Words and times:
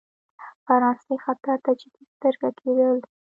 فرانسې 0.65 1.15
خطر 1.23 1.57
ته 1.65 1.71
جدي 1.79 2.03
سترګه 2.13 2.49
کېدل. 2.59 2.97